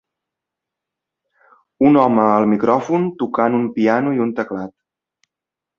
Un 1.89 1.99
home 2.05 2.25
al 2.29 2.49
micròfon 2.55 3.07
tocant 3.23 3.61
un 3.61 3.69
piano 3.79 4.19
i 4.19 4.27
un 4.29 4.35
teclat. 4.41 4.77